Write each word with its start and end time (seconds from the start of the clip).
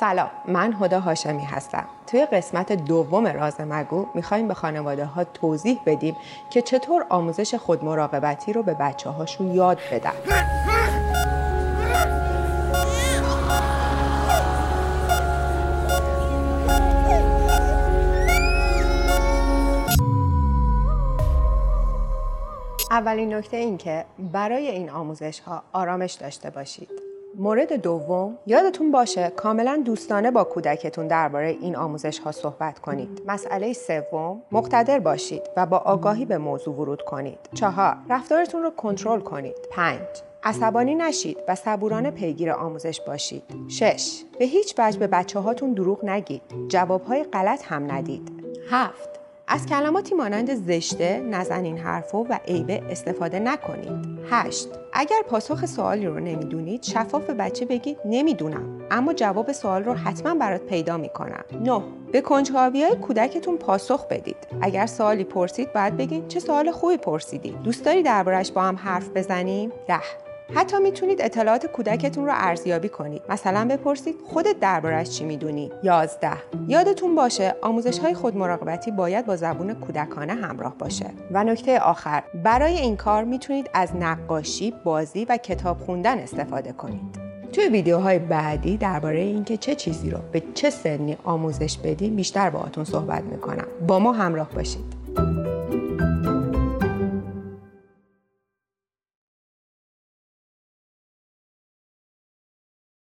سلام 0.00 0.30
من 0.48 0.76
هدا 0.80 1.00
هاشمی 1.00 1.44
هستم 1.44 1.84
توی 2.06 2.26
قسمت 2.26 2.72
دوم 2.72 3.26
راز 3.26 3.60
مگو 3.60 4.06
می‌خوایم 4.14 4.48
به 4.48 4.54
خانواده 4.54 5.04
ها 5.04 5.24
توضیح 5.24 5.80
بدیم 5.86 6.16
که 6.50 6.62
چطور 6.62 7.06
آموزش 7.08 7.54
خودمراقبتی 7.54 8.52
رو 8.52 8.62
به 8.62 8.74
بچه 8.74 9.10
هاشون 9.10 9.54
یاد 9.54 9.78
بدن 9.92 10.12
اولین 22.90 23.34
نکته 23.34 23.56
این 23.56 23.78
که 23.78 24.04
برای 24.18 24.68
این 24.68 24.90
آموزش 24.90 25.40
ها 25.40 25.62
آرامش 25.72 26.12
داشته 26.12 26.50
باشید. 26.50 27.05
مورد 27.38 27.72
دوم 27.72 28.38
یادتون 28.46 28.90
باشه 28.90 29.32
کاملا 29.36 29.82
دوستانه 29.84 30.30
با 30.30 30.44
کودکتون 30.44 31.06
درباره 31.06 31.48
این 31.48 31.76
آموزش 31.76 32.18
ها 32.18 32.32
صحبت 32.32 32.78
کنید. 32.78 33.22
مسئله 33.26 33.72
سوم 33.72 34.42
مقتدر 34.52 34.98
باشید 34.98 35.42
و 35.56 35.66
با 35.66 35.78
آگاهی 35.78 36.24
به 36.24 36.38
موضوع 36.38 36.74
ورود 36.74 37.02
کنید. 37.02 37.38
چهار 37.54 37.96
رفتارتون 38.10 38.62
رو 38.62 38.70
کنترل 38.70 39.20
کنید. 39.20 39.56
پنج 39.70 40.00
عصبانی 40.42 40.94
نشید 40.94 41.38
و 41.48 41.54
صبورانه 41.54 42.10
پیگیر 42.10 42.50
آموزش 42.50 43.00
باشید. 43.00 43.42
6. 43.68 44.22
به 44.38 44.44
هیچ 44.44 44.74
وجه 44.78 44.98
به 44.98 45.06
بچه 45.06 45.40
هاتون 45.40 45.72
دروغ 45.72 46.04
نگید. 46.04 46.42
جوابهای 46.68 47.24
غلط 47.24 47.64
هم 47.64 47.92
ندید. 47.92 48.32
هفت 48.70 49.25
از 49.48 49.66
کلماتی 49.66 50.14
مانند 50.14 50.54
زشته، 50.54 51.20
نزن 51.20 51.64
این 51.64 51.78
حرفو 51.78 52.26
و 52.30 52.38
عیبه 52.48 52.82
استفاده 52.90 53.38
نکنید. 53.38 54.18
8. 54.30 54.68
اگر 54.92 55.22
پاسخ 55.28 55.66
سوالی 55.66 56.06
رو 56.06 56.20
نمی‌دونید 56.20 56.82
شفاف 56.82 57.26
به 57.26 57.34
بچه 57.34 57.64
بگید 57.64 57.98
نمی‌دونم 58.04 58.80
اما 58.90 59.12
جواب 59.12 59.52
سوال 59.52 59.84
رو 59.84 59.94
حتما 59.94 60.34
برات 60.34 60.60
پیدا 60.60 60.96
می‌کنم. 60.96 61.44
9. 61.64 61.82
به 62.12 62.20
کنجکاوی 62.20 62.82
های 62.82 62.96
کودکتون 62.96 63.56
پاسخ 63.56 64.08
بدید. 64.08 64.36
اگر 64.60 64.86
سوالی 64.86 65.24
پرسید 65.24 65.72
باید 65.72 65.96
بگید 65.96 66.28
چه 66.28 66.40
سوال 66.40 66.70
خوبی 66.70 66.96
پرسیدی. 66.96 67.50
دوست 67.50 67.84
داری 67.84 68.02
دربارش 68.02 68.52
با 68.52 68.62
هم 68.62 68.76
حرف 68.76 69.08
بزنیم؟ 69.08 69.72
10. 69.88 69.94
حتی 70.54 70.76
می‌تونید 70.78 71.22
اطلاعات 71.22 71.66
کودکتون 71.66 72.26
رو 72.26 72.32
ارزیابی 72.34 72.88
کنید. 72.88 73.22
مثلا 73.28 73.68
بپرسید 73.70 74.14
خودت 74.24 74.60
دربارش 74.60 75.10
چی 75.10 75.24
می‌دونی؟ 75.24 75.72
11 75.82 76.30
یادتون 76.68 77.14
باشه 77.14 77.54
آموزش 77.62 77.98
های 77.98 78.14
خود 78.14 78.36
مراقبتی 78.36 78.90
باید 78.90 79.26
با 79.26 79.36
زبون 79.36 79.74
کودکانه 79.74 80.34
همراه 80.34 80.78
باشه. 80.78 81.06
و 81.30 81.44
نکته 81.44 81.80
آخر 81.80 82.22
برای 82.44 82.76
این 82.76 82.96
کار 82.96 83.24
می‌تونید 83.24 83.70
از 83.74 83.96
نقاشی 83.96 84.74
بازی 84.84 85.26
و 85.28 85.36
کتاب 85.36 85.78
خوندن 85.78 86.18
استفاده 86.18 86.72
کنید. 86.72 87.26
توی 87.52 87.68
ویدیوهای 87.68 88.18
بعدی 88.18 88.76
درباره 88.76 89.20
اینکه 89.20 89.56
چه 89.56 89.74
چیزی 89.74 90.10
رو 90.10 90.18
به 90.32 90.42
چه 90.54 90.70
سنی 90.70 91.16
آموزش 91.24 91.78
بدیم 91.78 92.16
بیشتر 92.16 92.50
باهاتون 92.50 92.84
صحبت 92.84 93.22
می‌کنم. 93.22 93.66
با 93.86 93.98
ما 93.98 94.12
همراه 94.12 94.50
باشید. 94.50 95.05